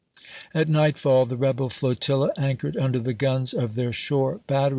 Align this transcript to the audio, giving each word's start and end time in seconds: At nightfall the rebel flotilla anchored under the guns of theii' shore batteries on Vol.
At 0.55 0.67
nightfall 0.67 1.27
the 1.27 1.37
rebel 1.37 1.69
flotilla 1.69 2.31
anchored 2.35 2.75
under 2.75 2.97
the 2.97 3.13
guns 3.13 3.53
of 3.53 3.73
theii' 3.73 3.93
shore 3.93 4.39
batteries 4.47 4.59
on 4.63 4.69
Vol. 4.69 4.69